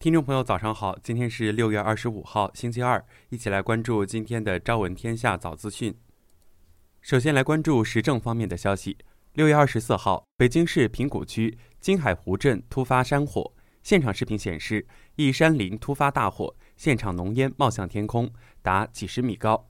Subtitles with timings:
[0.00, 0.96] 听众朋友，早上好！
[1.02, 5.92] 今天是六月二十五号，星期二，一起来关注今天的《朝闻天下》早资讯。
[7.00, 8.96] 首先来关注时政方面的消息。
[9.32, 18.30] 六月二十四号，北京市平谷区金海湖镇突发山火，现场视频显示，一山林突发大火，现场浓烟冒向天空，
[18.62, 19.68] 达几十米高，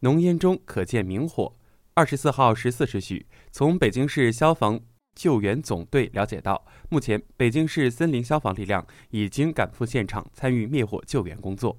[0.00, 1.56] 浓烟中可见明火。
[1.94, 4.78] 二十四号十四时许，从北京市消防。
[5.14, 11.78] 救援总队了解到，目前北京市森林消防力量已经赶赴现场参与灭火救援工作。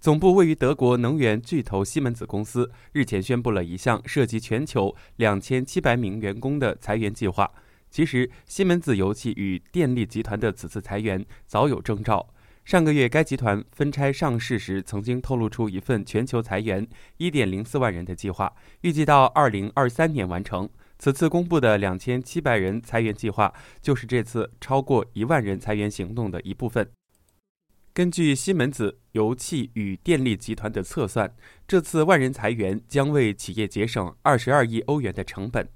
[0.00, 7.50] 总部位于德国能源巨头西门子公司日前宣布了一项涉及全球两千七百名员工的裁员计划。
[7.90, 12.32] 其实，西门子油气与电力集团的此次裁员早有征兆。
[12.64, 20.68] 上个月，该集团分拆上市时曾经透露出一份全球裁员一点零四万人的计划，预计到二零二三年完成。
[20.98, 26.90] 此次公布的两千七百人裁员计划，就是这次超过一万人裁员行动的一部分。
[27.92, 31.34] 根据西门子油气与电力集团的测算，
[31.66, 35.68] 这次万人裁员将为企业节省二十二亿欧元的成本。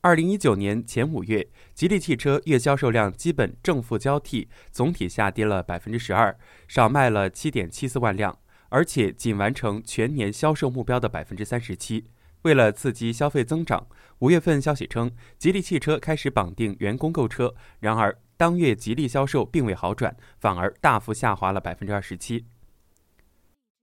[0.00, 6.36] 二零一九年前五月，吉利汽车月销售量基本正负交替，总体下跌了百分之十二，
[6.68, 12.06] 少卖了七点七四万辆，而且仅完成全年销售目标的百分之三十七。
[12.42, 13.86] 为了刺激消费增长，
[14.20, 17.54] 五月份消息称，吉利汽车开始绑定员工购车。
[17.80, 22.44] 然而，当月吉利销售并未好转，反而大幅下滑了百分之二十七。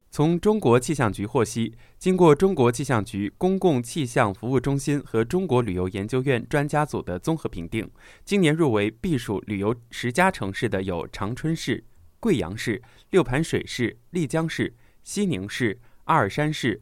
[0.10, 7.92] 从中国气象局获悉，经过中国气象局公共气象服务中心和中国旅游研究院专家组的综合评定，
[8.24, 11.84] 今年入围避暑旅游十佳城市的有长春市、
[12.22, 16.82] 贵阳市、六盘水市、丽江市、西宁市、阿尔山市。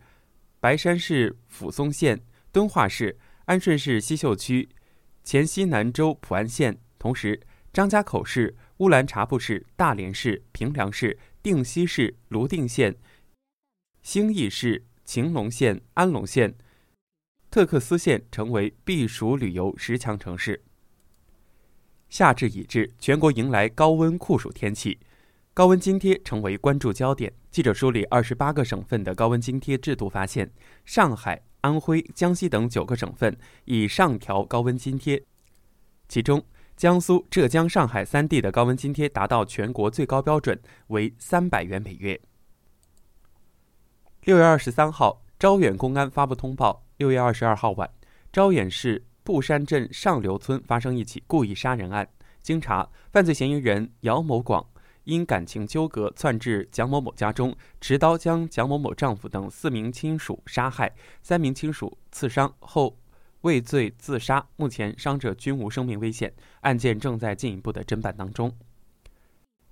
[0.64, 2.22] 白山市抚松县、
[2.54, 4.70] 敦化市、安顺市西秀区、
[5.22, 7.38] 黔西南州普安县，同时
[7.74, 12.96] 张家口市、乌兰察布市、大连市、平凉市、定西市、泸定县、
[14.04, 16.56] 兴义市、晴隆县、安龙县、
[17.52, 20.64] 特克斯县成为避暑旅游十强城市。
[22.08, 24.98] 夏至已至，全国迎来高温酷暑天气。
[25.56, 27.32] 高温津贴成为关注焦点。
[27.52, 30.52] 记者梳理二十八个省份的高温津贴制度，发现
[30.84, 35.24] 上海、安徽、江西等九个省份已上调高温津贴，
[36.10, 36.44] 其中
[36.76, 42.20] 江苏、浙江、上海三地的高温津贴达到全国最高标准，为三百元每月。
[44.24, 47.88] 六月二十三号，招远公安发布通报：六月二十二号晚，
[48.32, 52.10] 招远市布山镇上流村发生一起故意杀人案。
[52.42, 54.66] 经查，犯罪嫌疑人姚某广。
[55.06, 62.98] 因感情纠葛，窜至蒋某某家中，持刀将蒋某某丈夫等四名亲属杀害，三名亲属刺伤后
[63.42, 64.46] 畏罪自杀。
[64.56, 68.56] 目前伤者均无生命危险，案件正在进一步的侦办当中。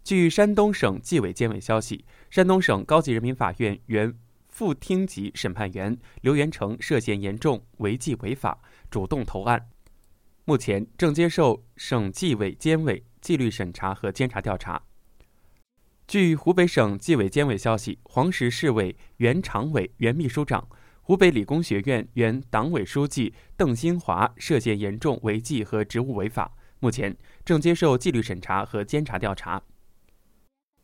[0.04, 4.14] 据山东省纪委监委消息，山东省高级人民法院原
[4.50, 8.60] 副厅级审判员刘元成涉嫌严重违纪违法，
[8.90, 9.70] 主动投案，
[10.44, 14.82] 目前正接受省纪委监委纪律审查和监察调查。
[16.12, 20.68] 据湖北省纪委监委消息，黄石市委原常委、原秘书长、
[21.04, 26.52] 湖北理工学院原党委书记邓新华涉嫌严重违纪和职务违法，
[26.82, 29.64] 目前正接受纪律审查和监察调查。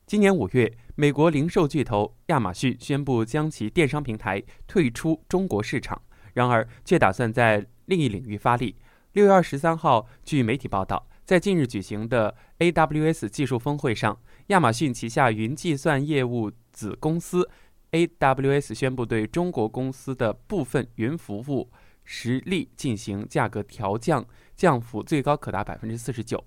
[0.05, 6.01] 今年五月，美国零售巨头亚马逊宣布将其电商平台退出中国市场，
[6.35, 8.77] 然而却打算在另一领域发力。
[9.11, 11.05] 六月二十三号，据媒体报道。
[11.27, 14.17] 在近日举行的 AWS 技术峰会上，
[14.47, 17.49] 亚马逊旗下云计算业务子公司
[17.91, 21.69] AWS 宣布对中国公司的部分云服务
[22.05, 26.41] 实力进行价格调降，降幅最高可达百分之四十九。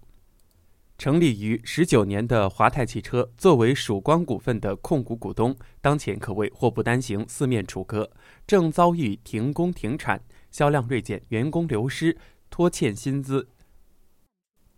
[0.96, 8.10] 成立于十九年的华泰汽车，作为曙光股份的控股股东，当前可谓祸不单行，四面楚歌，
[8.46, 12.16] 正遭遇停工停产、销量锐减、员工流失、
[12.48, 13.46] 拖欠薪资。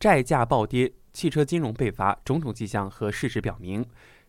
[0.02, 3.86] 债价暴跌，汽车金融被罚，种种迹象和事实表明，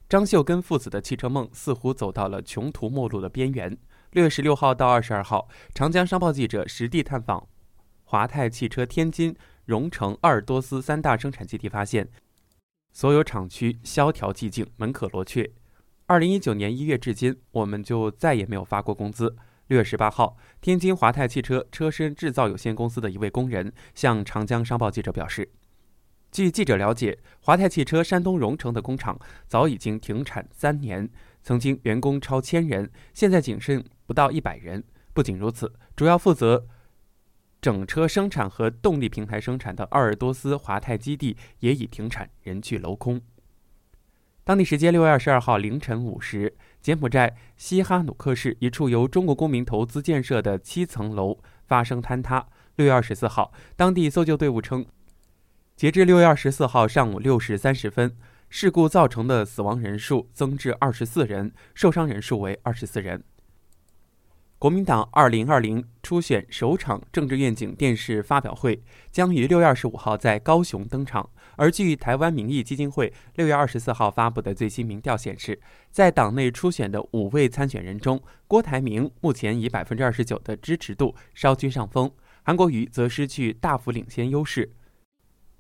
[0.07, 3.75] 张秀根父子的汽车梦似乎走到了穷途末路的边缘。
[4.11, 7.47] 六月十六号到二十二号，长江商报记者实地探访
[8.03, 9.35] 华泰汽车天津、
[9.65, 12.07] 荣成、鄂尔多斯三大生产基地，发现
[12.91, 15.51] 所有厂区萧条寂静，门可罗雀。
[16.05, 19.35] 二零一九年一月至今，我们就再也没有发过工资。
[19.69, 25.49] 六月十八号，天津华泰汽车车身制造有限公司的一位工人向长江商报记者表示。
[26.33, 31.07] 据记者了解，华泰汽车山东荣成的工厂早已经停产三年，
[31.43, 34.83] 曾经员工超千人，现在仅剩不到一百人。
[35.13, 36.65] 不仅如此，主要负责
[37.61, 43.21] 整车生产和动力平台生产的鄂尔多斯华泰基地也已停产，人去楼空。
[44.43, 51.37] 当地时间六月二十二号凌晨五时，柬埔寨西哈努克市一处由中国公民投资建设的七层楼
[51.67, 52.47] 发生坍塌。
[52.77, 54.83] 六月二十四号，当地搜救队伍称，
[55.75, 58.15] 截至六月二十四号上午六时三十分，
[58.47, 63.23] 事故造成的死亡人数增至二十四人，受伤人数为二十四人。
[64.59, 68.81] 国民党二零二零初选首场政治愿景电视发表会
[69.11, 71.27] 将于六月二十五号在高雄登场。
[71.55, 75.59] 而据台湾民意基金会六月二十四号发布的最新民调显示，
[75.91, 82.09] 在党内初选的五位参选人中，郭台铭目前以百分之二十九的支持度稍居上风，
[82.43, 84.71] 韩国瑜则失去大幅领先优势。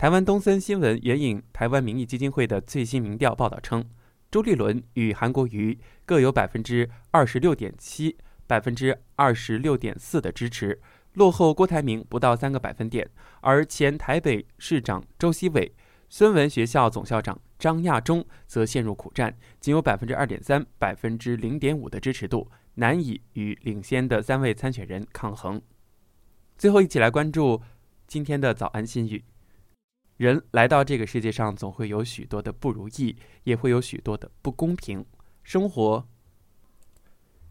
[0.03, 3.85] 台湾东森新闻援引台湾民意基金会的最新民调报道称，
[4.29, 8.17] 朱立伦与韩国瑜各有百分之二十六点七。
[8.45, 10.81] 百分之二十六点四的支持，
[11.13, 13.09] 落后郭台铭不到三个百分点。
[13.39, 15.73] 而前台北市长周锡伟、
[16.09, 25.61] 孙文学校总校长张亚中则陷入苦战，仅有百分之二点三、百分之零点五的支持度，难以与领先的三位参选人抗衡。
[26.57, 27.61] 最后，一起来关注
[28.05, 29.23] 今天的早安新语：
[30.17, 35.05] 人来到这个世界上，总会有许多的不如意，也会有许多的不公平。
[35.43, 36.07] 生活。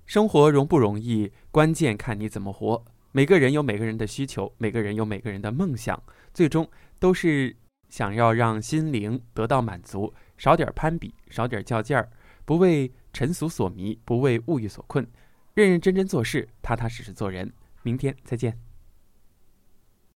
[0.07, 2.85] 生活容不容易，关键看你怎么活。
[3.13, 6.69] 每个人有每个人的需求，每个人有每个人的梦想，最终
[6.99, 7.55] 都是
[7.89, 12.11] 想要让心灵得到满足，少点攀比，少点较劲儿，
[12.45, 15.07] 不为尘俗所迷，不为物欲所困，
[15.55, 17.53] 认认真真做事，踏踏实实做人。
[17.83, 18.72] 明天再见。